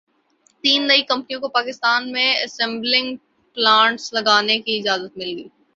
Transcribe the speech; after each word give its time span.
تین 0.63 0.87
نئی 0.87 1.01
کمپنیوں 1.03 1.41
کو 1.41 1.47
پاکستان 1.49 2.11
میں 2.11 2.29
اسمبلنگ 2.37 3.15
پلانٹس 3.57 4.13
لگانے 4.13 4.59
کی 4.59 4.77
اجازت 4.79 5.17
مل 5.17 5.35
گئی 5.37 5.47